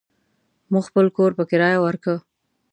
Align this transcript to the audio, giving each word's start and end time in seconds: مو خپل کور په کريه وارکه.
مو 0.71 0.79
خپل 0.87 1.05
کور 1.17 1.31
په 1.37 1.43
کريه 1.49 1.77
وارکه. 1.81 2.15